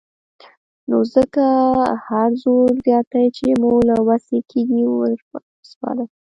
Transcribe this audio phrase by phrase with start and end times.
[0.89, 1.45] نو ځکه
[2.07, 6.03] هر زور زياتی چې مو له وسې کېږي وسپاره.